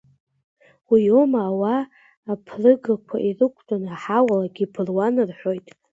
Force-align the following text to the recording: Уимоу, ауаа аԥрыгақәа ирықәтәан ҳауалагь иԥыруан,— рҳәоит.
Уимоу, 0.91 1.45
ауаа 1.49 1.81
аԥрыгақәа 2.31 3.17
ирықәтәан 3.27 3.83
ҳауалагь 4.01 4.59
иԥыруан,— 4.65 5.15
рҳәоит. 5.29 5.65